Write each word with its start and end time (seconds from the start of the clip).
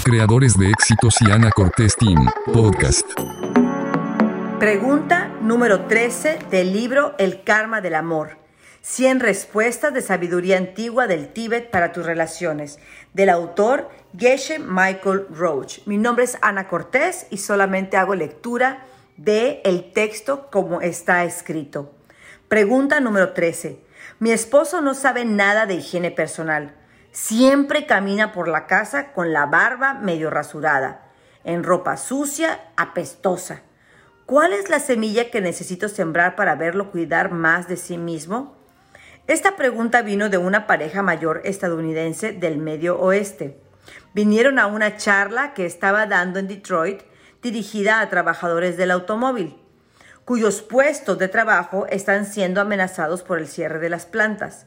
Creadores 0.00 0.58
de 0.58 0.70
éxitos 0.70 1.16
y 1.20 1.30
Ana 1.30 1.50
Cortés 1.50 1.96
Team, 1.96 2.28
podcast. 2.52 3.06
Pregunta 4.58 5.30
número 5.40 5.86
13 5.86 6.38
del 6.50 6.72
libro 6.72 7.14
El 7.18 7.44
Karma 7.44 7.80
del 7.80 7.94
Amor. 7.94 8.38
100 8.80 9.20
respuestas 9.20 9.94
de 9.94 10.02
sabiduría 10.02 10.56
antigua 10.56 11.06
del 11.06 11.32
Tíbet 11.32 11.70
para 11.70 11.92
tus 11.92 12.04
relaciones, 12.04 12.80
del 13.14 13.30
autor 13.30 13.90
Geshe 14.18 14.58
Michael 14.58 15.26
Roach. 15.30 15.86
Mi 15.86 15.98
nombre 15.98 16.24
es 16.24 16.36
Ana 16.42 16.66
Cortés 16.66 17.26
y 17.30 17.38
solamente 17.38 17.96
hago 17.96 18.16
lectura 18.16 18.84
de 19.16 19.60
el 19.64 19.92
texto 19.92 20.50
como 20.50 20.80
está 20.80 21.24
escrito. 21.24 21.94
Pregunta 22.48 22.98
número 22.98 23.32
13. 23.32 23.78
Mi 24.18 24.32
esposo 24.32 24.80
no 24.80 24.94
sabe 24.94 25.24
nada 25.24 25.66
de 25.66 25.74
higiene 25.74 26.10
personal. 26.10 26.74
Siempre 27.12 27.84
camina 27.84 28.32
por 28.32 28.48
la 28.48 28.66
casa 28.66 29.12
con 29.12 29.34
la 29.34 29.44
barba 29.44 29.92
medio 29.92 30.30
rasurada, 30.30 31.02
en 31.44 31.62
ropa 31.62 31.98
sucia, 31.98 32.60
apestosa. 32.74 33.60
¿Cuál 34.24 34.54
es 34.54 34.70
la 34.70 34.80
semilla 34.80 35.30
que 35.30 35.42
necesito 35.42 35.90
sembrar 35.90 36.36
para 36.36 36.54
verlo 36.54 36.90
cuidar 36.90 37.30
más 37.30 37.68
de 37.68 37.76
sí 37.76 37.98
mismo? 37.98 38.56
Esta 39.26 39.56
pregunta 39.56 40.00
vino 40.00 40.30
de 40.30 40.38
una 40.38 40.66
pareja 40.66 41.02
mayor 41.02 41.42
estadounidense 41.44 42.32
del 42.32 42.56
Medio 42.56 42.98
Oeste. 42.98 43.60
Vinieron 44.14 44.58
a 44.58 44.66
una 44.66 44.96
charla 44.96 45.52
que 45.52 45.66
estaba 45.66 46.06
dando 46.06 46.38
en 46.38 46.48
Detroit 46.48 47.02
dirigida 47.42 48.00
a 48.00 48.08
trabajadores 48.08 48.78
del 48.78 48.90
automóvil, 48.90 49.58
cuyos 50.24 50.62
puestos 50.62 51.18
de 51.18 51.28
trabajo 51.28 51.86
están 51.90 52.24
siendo 52.24 52.62
amenazados 52.62 53.22
por 53.22 53.38
el 53.38 53.48
cierre 53.48 53.80
de 53.80 53.90
las 53.90 54.06
plantas. 54.06 54.66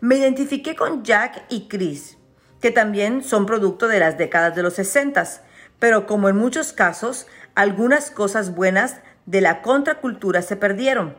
Me 0.00 0.16
identifiqué 0.16 0.76
con 0.76 1.04
Jack 1.04 1.44
y 1.48 1.68
Chris, 1.68 2.16
que 2.60 2.70
también 2.70 3.22
son 3.22 3.46
producto 3.46 3.86
de 3.86 4.00
las 4.00 4.16
décadas 4.16 4.54
de 4.56 4.62
los 4.62 4.74
60, 4.74 5.24
pero 5.78 6.06
como 6.06 6.28
en 6.28 6.36
muchos 6.36 6.72
casos, 6.72 7.26
algunas 7.54 8.10
cosas 8.10 8.54
buenas 8.54 9.00
de 9.26 9.40
la 9.40 9.62
contracultura 9.62 10.42
se 10.42 10.56
perdieron. 10.56 11.16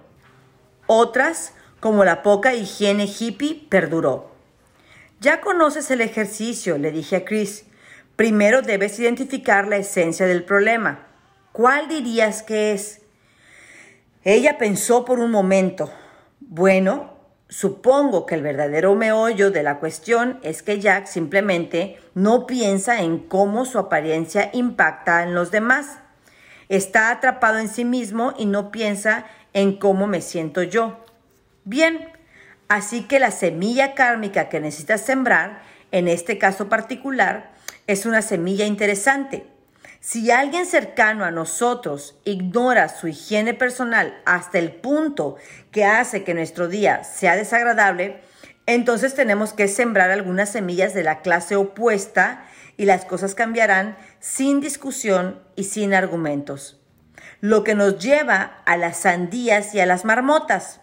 Otras 0.88 1.54
como 1.80 2.04
la 2.06 2.24
poca 2.24 2.54
higiene 2.54 3.06
hippie 3.06 3.68
perduró. 3.70 4.32
Ya 5.20 5.42
conoces 5.42 5.92
el 5.92 6.02
ejercicio, 6.02 6.78
le 6.78 6.92
dije 6.92 7.18
a 7.18 7.26
Chris. 7.26 7.66
Primero 8.16 8.62
debes 8.62 9.00
identificar 9.00 9.68
la 9.68 9.78
esencia 9.78 10.26
del 10.26 10.44
problema. 10.44 11.08
¿Cuál 11.52 11.88
dirías 11.88 12.44
que 12.44 12.74
es? 12.74 13.02
Ella 14.24 14.58
pensó 14.58 15.06
por 15.06 15.20
un 15.20 15.32
momento. 15.32 15.92
Bueno, 16.40 17.11
supongo 17.52 18.26
que 18.26 18.36
el 18.36 18.42
verdadero 18.42 18.96
meollo 18.96 19.52
de 19.52 19.62
la 19.62 19.78
cuestión 19.80 20.40
es 20.42 20.64
que 20.64 20.80
Jack 20.80 21.06
simplemente 21.06 22.00
no 22.16 22.48
piensa 22.48 23.02
en 23.02 23.20
cómo 23.20 23.66
su 23.66 23.78
apariencia 23.78 24.50
impacta 24.54 25.22
en 25.22 25.36
los 25.36 25.52
demás. 25.52 26.00
Está 26.70 27.12
atrapado 27.12 27.60
en 27.60 27.68
sí 27.68 27.84
mismo 27.84 28.34
y 28.38 28.46
no 28.46 28.72
piensa 28.72 29.26
en 29.52 29.78
cómo 29.78 30.08
me 30.08 30.22
siento 30.22 30.64
yo. 30.64 31.04
Bien, 31.66 32.08
así 32.70 33.04
que 33.04 33.20
la 33.20 33.32
semilla 33.32 33.96
kármica 33.96 34.48
que 34.48 34.62
necesitas 34.62 35.02
sembrar, 35.02 35.62
en 35.92 36.08
este 36.08 36.38
caso 36.38 36.70
particular, 36.70 37.52
es 37.86 38.06
una 38.06 38.22
semilla 38.22 38.66
interesante. 38.66 39.46
Si 40.04 40.32
alguien 40.32 40.66
cercano 40.66 41.26
a 41.26 41.32
nosotros 41.32 42.18
ignora 42.26 42.90
su 42.90 43.08
higiene 43.08 43.54
personal 43.54 44.20
hasta 44.26 44.58
el 44.58 44.72
punto 44.72 45.36
que 45.70 45.86
hace 45.86 46.24
que 46.24 46.34
nuestro 46.34 46.68
día 46.68 47.04
sea 47.04 47.36
desagradable, 47.36 48.20
entonces 48.66 49.14
tenemos 49.14 49.54
que 49.54 49.68
sembrar 49.68 50.10
algunas 50.10 50.50
semillas 50.50 50.96
de 50.96 51.04
la 51.04 51.22
clase 51.22 51.56
opuesta 51.56 52.44
y 52.78 52.86
las 52.86 53.06
cosas 53.06 53.36
cambiarán 53.36 53.96
sin 54.20 54.60
discusión 54.60 55.40
y 55.56 55.66
sin 55.66 55.94
argumentos. 55.94 56.80
Lo 57.40 57.64
que 57.64 57.76
nos 57.76 58.00
lleva 58.00 58.64
a 58.66 58.78
las 58.78 58.98
sandías 58.98 59.76
y 59.76 59.82
a 59.82 59.86
las 59.86 60.04
marmotas. 60.04 60.82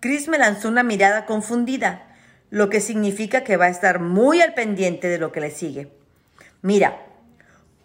Chris 0.00 0.26
me 0.26 0.38
lanzó 0.38 0.66
una 0.66 0.82
mirada 0.82 1.24
confundida, 1.24 2.16
lo 2.50 2.68
que 2.68 2.80
significa 2.80 3.44
que 3.44 3.56
va 3.56 3.66
a 3.66 3.70
estar 3.70 4.00
muy 4.00 4.40
al 4.40 4.54
pendiente 4.54 5.06
de 5.06 5.18
lo 5.18 5.30
que 5.30 5.40
le 5.40 5.52
sigue. 5.52 5.92
Mira, 6.62 7.00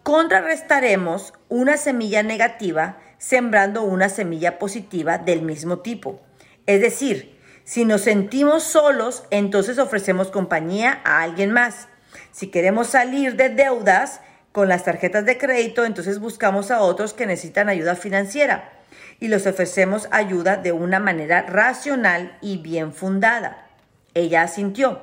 contrarrestaremos 0.06 1.32
una 1.48 1.76
semilla 1.76 2.22
negativa 2.22 2.98
sembrando 3.18 3.82
una 3.82 4.08
semilla 4.08 4.56
positiva 4.56 5.18
del 5.18 5.42
mismo 5.42 5.80
tipo. 5.80 6.20
Es 6.66 6.80
decir, 6.80 7.40
si 7.64 7.84
nos 7.84 8.02
sentimos 8.02 8.62
solos, 8.62 9.24
entonces 9.32 9.80
ofrecemos 9.80 10.28
compañía 10.28 11.00
a 11.02 11.22
alguien 11.22 11.50
más. 11.50 11.88
Si 12.30 12.52
queremos 12.52 12.86
salir 12.86 13.34
de 13.34 13.48
deudas 13.48 14.20
con 14.52 14.68
las 14.68 14.84
tarjetas 14.84 15.24
de 15.24 15.38
crédito, 15.38 15.84
entonces 15.84 16.20
buscamos 16.20 16.70
a 16.70 16.82
otros 16.82 17.12
que 17.12 17.26
necesitan 17.26 17.68
ayuda 17.68 17.96
financiera 17.96 18.70
y 19.18 19.26
les 19.26 19.44
ofrecemos 19.44 20.06
ayuda 20.12 20.56
de 20.56 20.70
una 20.70 21.00
manera 21.00 21.42
racional 21.42 22.38
y 22.40 22.58
bien 22.58 22.92
fundada. 22.92 23.66
Ella 24.14 24.42
asintió. 24.42 25.02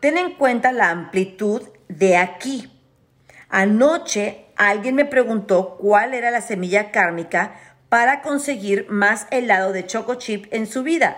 Ten 0.00 0.18
en 0.18 0.34
cuenta 0.34 0.72
la 0.72 0.90
amplitud 0.90 1.62
de 1.88 2.18
aquí. 2.18 2.75
Anoche 3.48 4.46
alguien 4.56 4.94
me 4.94 5.04
preguntó 5.04 5.76
cuál 5.78 6.14
era 6.14 6.30
la 6.30 6.40
semilla 6.40 6.90
kármica 6.90 7.54
para 7.88 8.22
conseguir 8.22 8.86
más 8.88 9.26
helado 9.30 9.72
de 9.72 9.86
choco 9.86 10.16
chip 10.16 10.46
en 10.52 10.66
su 10.66 10.82
vida. 10.82 11.16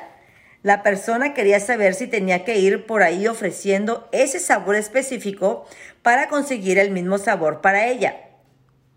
La 0.63 0.83
persona 0.83 1.35
quería 1.35 1.61
saber 1.61 1.95
si 1.95 2.07
tenía 2.07 2.45
que 2.45 2.59
ir 2.59 2.85
por 2.85 3.03
ahí 3.03 3.27
ofreciendo 3.27 4.09
ese 4.13 4.41
sabor 4.41 4.75
específico 4.75 5.67
para 6.03 6.29
conseguir 6.29 6.79
el 6.79 6.91
mismo 6.91 7.19
sabor 7.19 7.61
para 7.61 7.87
ella. 7.87 8.17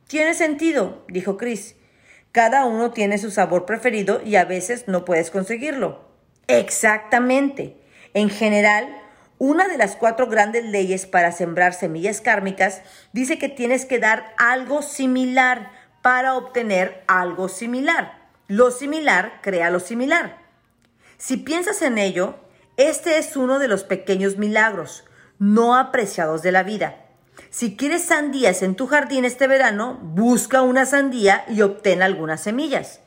Tiene 0.08 0.34
sentido, 0.34 1.06
dijo 1.08 1.38
Chris. 1.38 1.76
Cada 2.32 2.66
uno 2.66 2.92
tiene 2.92 3.18
su 3.18 3.30
sabor 3.30 3.66
preferido 3.66 4.22
y 4.26 4.36
a 4.36 4.46
veces 4.46 4.88
no 4.88 5.06
puedes 5.06 5.32
conseguirlo. 5.32 6.02
Exactamente. 6.48 7.78
En 8.14 8.30
general, 8.30 9.01
una 9.44 9.68
de 9.68 9.76
las 9.80 9.96
cuatro 9.96 10.28
grandes 10.28 10.66
leyes 10.66 11.08
para 11.08 11.32
sembrar 11.32 11.74
semillas 11.74 12.22
kármicas 12.22 12.84
dice 13.12 13.40
que 13.40 13.50
tienes 13.50 13.88
que 13.88 13.98
dar 13.98 14.36
algo 14.38 14.84
similar 14.84 15.72
para 16.04 16.36
obtener 16.36 17.04
algo 17.08 17.50
similar. 17.50 18.20
Lo 18.48 18.70
similar 18.70 19.40
crea 19.42 19.72
lo 19.72 19.80
similar. 19.80 20.38
Si 21.18 21.38
piensas 21.38 21.82
en 21.82 21.98
ello, 21.98 22.36
este 22.78 23.18
es 23.18 23.36
uno 23.36 23.58
de 23.58 23.68
los 23.68 23.84
pequeños 23.84 24.38
milagros 24.38 25.06
no 25.40 25.76
apreciados 25.76 26.44
de 26.44 26.52
la 26.52 26.62
vida. 26.62 26.98
Si 27.50 27.76
quieres 27.76 28.04
sandías 28.04 28.62
en 28.62 28.76
tu 28.76 28.86
jardín 28.86 29.26
este 29.26 29.48
verano, 29.48 29.98
busca 30.04 30.62
una 30.62 30.86
sandía 30.86 31.46
y 31.50 31.64
obtén 31.64 32.04
algunas 32.04 32.44
semillas. 32.44 33.00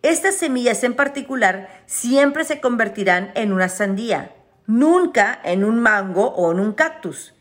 Estas 0.00 0.36
semillas 0.36 0.82
en 0.82 0.96
particular 0.96 1.68
siempre 1.84 2.44
se 2.44 2.58
convertirán 2.62 3.32
en 3.34 3.52
una 3.52 3.68
sandía, 3.68 4.32
nunca 4.68 5.40
en 5.44 5.64
un 5.64 5.80
mango 5.80 6.28
o 6.28 6.52
en 6.52 6.60
un 6.60 6.74
cactus. 6.74 7.34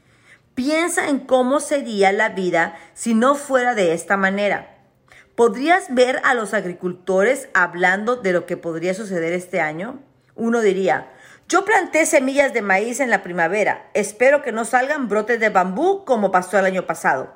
Piensa 0.56 1.10
en 1.10 1.20
cómo 1.20 1.60
sería 1.60 2.12
la 2.12 2.30
vida 2.30 2.76
si 2.96 3.14
no 3.14 3.36
fuera 3.36 3.76
de 3.76 3.94
esta 3.94 4.18
manera. 4.18 4.78
¿Podrías 5.36 5.94
ver 5.94 6.20
a 6.24 6.34
los 6.34 6.56
agricultores 6.56 7.50
hablando 7.54 8.16
de 8.16 8.32
lo 8.32 8.48
que 8.48 8.58
podría 8.58 8.96
suceder 8.96 9.34
este 9.34 9.60
año? 9.60 10.00
Uno 10.36 10.62
diría, 10.62 11.12
yo 11.50 11.66
planté 11.66 12.06
semillas 12.06 12.54
de 12.54 12.62
maíz 12.62 13.02
en 13.02 13.10
la 13.10 13.22
primavera. 13.22 13.90
Espero 13.94 14.42
que 14.42 14.54
no 14.54 14.64
salgan 14.64 15.10
brotes 15.10 15.40
de 15.40 15.50
bambú 15.50 16.06
como 16.06 16.32
pasó 16.32 16.58
el 16.58 16.66
año 16.66 16.88
pasado. 16.88 17.36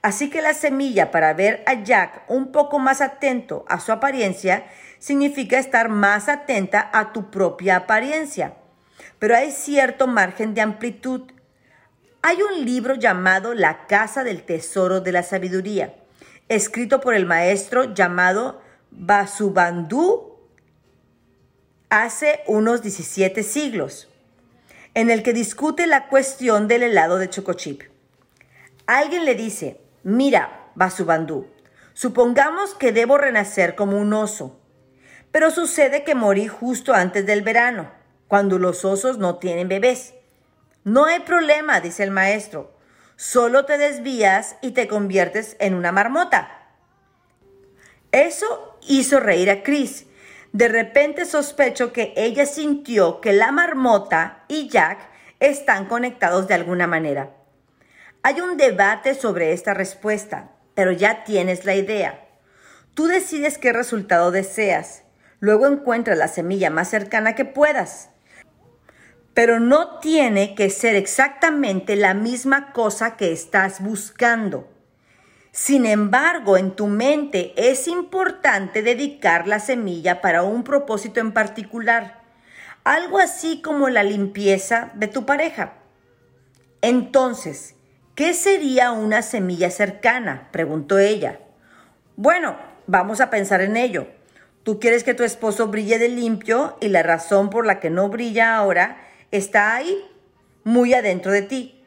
Así 0.00 0.30
que 0.30 0.40
la 0.40 0.54
semilla 0.54 1.10
para 1.10 1.34
ver 1.34 1.62
a 1.66 1.74
Jack 1.74 2.22
un 2.28 2.50
poco 2.50 2.78
más 2.78 3.02
atento 3.02 3.66
a 3.68 3.78
su 3.78 3.92
apariencia 3.92 4.64
significa 4.98 5.58
estar 5.58 5.90
más 5.90 6.28
atenta 6.28 6.90
a 6.92 7.12
tu 7.12 7.30
propia 7.30 7.76
apariencia. 7.76 8.54
Pero 9.18 9.36
hay 9.36 9.50
cierto 9.50 10.06
margen 10.06 10.54
de 10.54 10.60
amplitud. 10.60 11.22
Hay 12.22 12.38
un 12.42 12.64
libro 12.64 12.94
llamado 12.94 13.54
La 13.54 13.86
Casa 13.86 14.24
del 14.24 14.42
Tesoro 14.42 15.00
de 15.00 15.12
la 15.12 15.22
Sabiduría, 15.22 15.94
escrito 16.48 17.00
por 17.00 17.14
el 17.14 17.26
maestro 17.26 17.94
llamado 17.94 18.60
Basubandhu 18.90 20.28
hace 21.90 22.40
unos 22.46 22.82
17 22.82 23.42
siglos, 23.42 24.08
en 24.94 25.10
el 25.10 25.22
que 25.22 25.32
discute 25.32 25.86
la 25.86 26.08
cuestión 26.08 26.68
del 26.68 26.82
helado 26.82 27.18
de 27.18 27.30
chocochip. 27.30 27.82
Alguien 28.86 29.24
le 29.24 29.34
dice, 29.34 29.80
mira, 30.02 30.70
Basubandú, 30.74 31.46
supongamos 31.94 32.74
que 32.74 32.92
debo 32.92 33.18
renacer 33.18 33.74
como 33.74 33.98
un 33.98 34.12
oso, 34.12 34.60
pero 35.32 35.50
sucede 35.50 36.04
que 36.04 36.14
morí 36.14 36.46
justo 36.46 36.94
antes 36.94 37.26
del 37.26 37.42
verano, 37.42 37.90
cuando 38.28 38.58
los 38.58 38.84
osos 38.84 39.18
no 39.18 39.36
tienen 39.38 39.68
bebés. 39.68 40.14
No 40.84 41.06
hay 41.06 41.20
problema, 41.20 41.80
dice 41.80 42.04
el 42.04 42.10
maestro, 42.10 42.72
solo 43.16 43.64
te 43.64 43.78
desvías 43.78 44.56
y 44.62 44.70
te 44.70 44.86
conviertes 44.86 45.56
en 45.58 45.74
una 45.74 45.90
marmota. 45.90 46.68
Eso 48.12 48.78
hizo 48.86 49.20
reír 49.20 49.50
a 49.50 49.62
Chris, 49.62 50.06
de 50.52 50.68
repente 50.68 51.24
sospecho 51.24 51.92
que 51.92 52.14
ella 52.16 52.46
sintió 52.46 53.20
que 53.20 53.32
la 53.32 53.52
marmota 53.52 54.44
y 54.48 54.68
Jack 54.68 54.98
están 55.40 55.86
conectados 55.86 56.48
de 56.48 56.54
alguna 56.54 56.86
manera. 56.86 57.34
Hay 58.22 58.40
un 58.40 58.56
debate 58.56 59.14
sobre 59.14 59.52
esta 59.52 59.74
respuesta, 59.74 60.52
pero 60.74 60.90
ya 60.92 61.24
tienes 61.24 61.64
la 61.64 61.74
idea. 61.74 62.26
Tú 62.94 63.06
decides 63.06 63.58
qué 63.58 63.72
resultado 63.72 64.30
deseas. 64.30 65.02
Luego 65.38 65.66
encuentras 65.66 66.18
la 66.18 66.28
semilla 66.28 66.70
más 66.70 66.88
cercana 66.88 67.34
que 67.34 67.44
puedas. 67.44 68.10
Pero 69.38 69.60
no 69.60 70.00
tiene 70.00 70.56
que 70.56 70.68
ser 70.68 70.96
exactamente 70.96 71.94
la 71.94 72.12
misma 72.12 72.72
cosa 72.72 73.16
que 73.16 73.30
estás 73.30 73.80
buscando. 73.80 74.68
Sin 75.52 75.86
embargo, 75.86 76.56
en 76.56 76.72
tu 76.72 76.88
mente 76.88 77.52
es 77.56 77.86
importante 77.86 78.82
dedicar 78.82 79.46
la 79.46 79.60
semilla 79.60 80.20
para 80.20 80.42
un 80.42 80.64
propósito 80.64 81.20
en 81.20 81.30
particular, 81.30 82.20
algo 82.82 83.20
así 83.20 83.62
como 83.62 83.88
la 83.88 84.02
limpieza 84.02 84.90
de 84.94 85.06
tu 85.06 85.24
pareja. 85.24 85.74
Entonces, 86.82 87.76
¿qué 88.16 88.34
sería 88.34 88.90
una 88.90 89.22
semilla 89.22 89.70
cercana? 89.70 90.48
preguntó 90.50 90.98
ella. 90.98 91.38
Bueno, 92.16 92.56
vamos 92.88 93.20
a 93.20 93.30
pensar 93.30 93.60
en 93.60 93.76
ello. 93.76 94.08
Tú 94.64 94.80
quieres 94.80 95.04
que 95.04 95.14
tu 95.14 95.22
esposo 95.22 95.68
brille 95.68 96.00
de 96.00 96.08
limpio 96.08 96.76
y 96.80 96.88
la 96.88 97.04
razón 97.04 97.50
por 97.50 97.66
la 97.66 97.78
que 97.78 97.88
no 97.88 98.08
brilla 98.08 98.56
ahora 98.56 99.04
está 99.30 99.74
ahí, 99.74 100.04
muy 100.64 100.94
adentro 100.94 101.32
de 101.32 101.42
ti. 101.42 101.84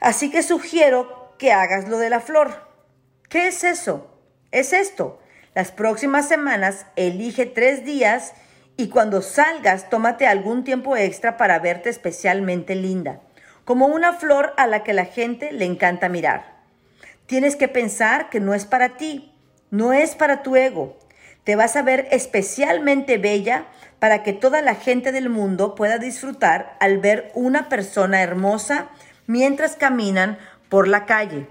Así 0.00 0.30
que 0.30 0.42
sugiero 0.42 1.34
que 1.38 1.52
hagas 1.52 1.88
lo 1.88 1.98
de 1.98 2.10
la 2.10 2.20
flor. 2.20 2.68
¿Qué 3.28 3.48
es 3.48 3.64
eso? 3.64 4.10
Es 4.50 4.72
esto. 4.72 5.20
Las 5.54 5.72
próximas 5.72 6.28
semanas 6.28 6.86
elige 6.96 7.46
tres 7.46 7.84
días 7.84 8.34
y 8.76 8.88
cuando 8.88 9.22
salgas 9.22 9.88
tómate 9.88 10.26
algún 10.26 10.64
tiempo 10.64 10.96
extra 10.96 11.36
para 11.36 11.58
verte 11.58 11.90
especialmente 11.90 12.74
linda, 12.74 13.20
como 13.64 13.86
una 13.86 14.12
flor 14.12 14.52
a 14.56 14.66
la 14.66 14.82
que 14.82 14.92
la 14.92 15.04
gente 15.04 15.52
le 15.52 15.64
encanta 15.64 16.08
mirar. 16.08 16.62
Tienes 17.26 17.56
que 17.56 17.68
pensar 17.68 18.30
que 18.30 18.40
no 18.40 18.52
es 18.52 18.66
para 18.66 18.96
ti, 18.96 19.32
no 19.70 19.92
es 19.92 20.14
para 20.14 20.42
tu 20.42 20.56
ego. 20.56 20.98
Te 21.44 21.56
vas 21.56 21.76
a 21.76 21.82
ver 21.82 22.08
especialmente 22.10 23.18
bella 23.18 23.66
para 23.98 24.22
que 24.22 24.32
toda 24.32 24.62
la 24.62 24.74
gente 24.74 25.12
del 25.12 25.28
mundo 25.28 25.74
pueda 25.74 25.98
disfrutar 25.98 26.76
al 26.80 26.98
ver 26.98 27.30
una 27.34 27.68
persona 27.68 28.22
hermosa 28.22 28.88
mientras 29.26 29.76
caminan 29.76 30.38
por 30.68 30.88
la 30.88 31.06
calle. 31.06 31.46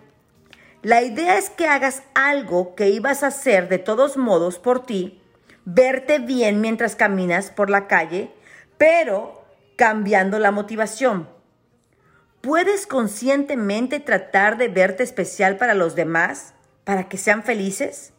La 0.81 1.01
idea 1.01 1.38
es 1.38 1.50
que 1.50 1.68
hagas 1.68 2.04
algo 2.13 2.75
que 2.75 2.90
ibas 2.90 3.24
a 3.24 3.28
hacer 3.28 3.69
de 3.69 3.78
todos 3.78 4.18
modos 4.18 4.60
por 4.60 4.86
ti, 4.86 5.22
verte 5.63 6.19
bien 6.19 6.60
mientras 6.60 6.95
caminas 6.95 7.51
por 7.51 7.69
la 7.69 7.88
calle, 7.88 8.31
pero 8.78 9.45
cambiando 9.78 10.40
la 10.40 10.51
motivación. 10.51 11.30
¿Puedes 12.42 12.88
conscientemente 12.88 14.01
tratar 14.01 14.57
de 14.57 14.68
verte 14.68 15.04
especial 15.04 15.56
para 15.56 15.74
los 15.74 15.95
demás, 15.95 16.54
para 16.84 17.07
que 17.07 17.18
sean 17.18 17.44
felices? 17.44 18.12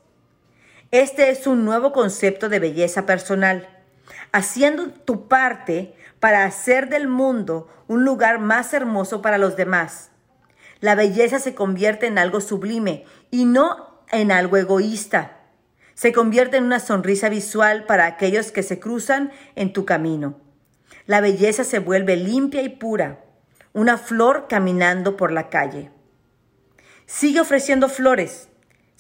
Este 0.95 1.31
es 1.31 1.47
un 1.47 1.65
nuevo 1.65 1.93
concepto 1.93 2.49
de 2.49 2.61
belleza 2.61 3.05
personal, 3.05 3.69
haciendo 4.31 4.91
tu 4.91 5.27
parte 5.27 5.95
para 6.21 6.45
hacer 6.45 6.89
del 6.89 7.09
mundo 7.09 7.69
un 7.89 8.05
lugar 8.05 8.39
más 8.39 8.73
hermoso 8.73 9.21
para 9.21 9.37
los 9.37 9.57
demás 9.57 10.13
la 10.85 10.95
belleza 10.95 11.39
se 11.39 11.55
convierte 11.55 12.07
en 12.07 12.19
algo 12.19 12.43
sublime 12.43 13.07
y 13.31 13.47
no 13.47 14.05
en 14.13 14.31
algo 14.31 14.59
egoísta. 14.59 15.39
Se 15.95 16.13
convierte 16.13 16.59
en 16.59 16.65
una 16.65 16.79
sonrisa 16.79 17.31
visual 17.31 17.87
para 17.87 18.05
aquellos 18.05 18.53
que 18.53 18.63
se 18.63 18.81
cruzan 18.81 19.33
en 19.57 19.73
tu 19.73 19.87
camino. 19.87 20.43
La 21.07 21.23
belleza 21.23 21.65
se 21.65 21.79
vuelve 21.79 22.17
limpia 22.17 22.61
y 22.61 22.69
pura, 22.69 23.25
una 23.73 23.97
flor 23.97 24.45
caminando 24.47 25.17
por 25.17 25.33
la 25.33 25.49
calle. 25.49 25.91
Sigue 27.07 27.41
ofreciendo 27.41 27.89
flores, 27.89 28.51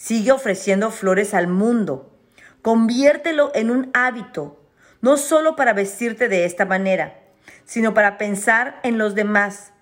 sigue 0.04 0.32
ofreciendo 0.32 0.90
flores 0.90 1.32
al 1.32 1.46
mundo. 1.46 2.14
Conviértelo 2.60 3.50
en 3.54 3.70
un 3.70 3.90
hábito, 3.94 4.62
no 5.00 5.16
solo 5.16 5.56
para 5.56 5.72
vestirte 5.72 6.28
de 6.28 6.44
esta 6.44 6.66
manera, 6.66 7.20
sino 7.64 7.94
para 7.94 8.18
pensar 8.18 8.80
en 8.82 8.98
los 8.98 9.14
demás, 9.14 9.72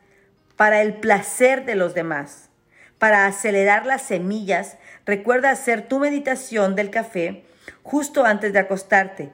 para 0.54 0.80
el 0.80 0.94
placer 0.94 1.64
de 1.64 1.74
los 1.74 1.94
demás. 1.94 2.50
Para 2.98 3.26
acelerar 3.26 3.84
las 3.84 4.02
semillas, 4.02 4.76
recuerda 5.04 5.50
hacer 5.50 5.88
tu 5.88 5.98
meditación 5.98 6.76
del 6.76 6.90
café 6.90 7.44
justo 7.82 8.24
antes 8.24 8.52
de 8.52 8.60
acostarte, 8.60 9.32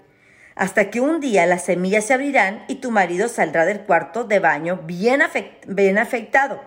hasta 0.54 0.88
que 0.88 1.02
un 1.02 1.20
día 1.20 1.44
las 1.44 1.66
semillas 1.66 2.06
se 2.06 2.14
abrirán 2.14 2.64
y 2.66 2.76
tu 2.76 2.90
marido 2.90 3.28
saldrá 3.28 3.66
del 3.66 3.82
cuarto 3.82 4.24
de 4.24 4.38
baño 4.38 4.80
bien, 4.84 5.20
bien 5.66 5.98
afeitado, 5.98 6.62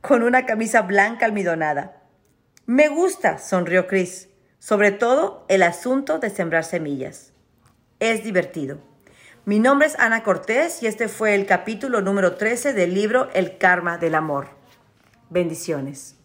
con 0.00 0.22
una 0.22 0.46
camisa 0.46 0.80
blanca 0.80 1.26
almidonada. 1.26 2.05
Me 2.66 2.88
gusta, 2.88 3.38
sonrió 3.38 3.86
Chris, 3.86 4.28
sobre 4.58 4.90
todo 4.90 5.44
el 5.48 5.62
asunto 5.62 6.18
de 6.18 6.30
sembrar 6.30 6.64
semillas. 6.64 7.32
Es 8.00 8.24
divertido. 8.24 8.78
Mi 9.44 9.60
nombre 9.60 9.86
es 9.86 9.96
Ana 10.00 10.24
Cortés 10.24 10.82
y 10.82 10.88
este 10.88 11.06
fue 11.06 11.36
el 11.36 11.46
capítulo 11.46 12.00
número 12.00 12.34
13 12.34 12.72
del 12.72 12.92
libro 12.92 13.30
El 13.34 13.56
Karma 13.58 13.98
del 13.98 14.16
Amor. 14.16 14.48
Bendiciones. 15.30 16.15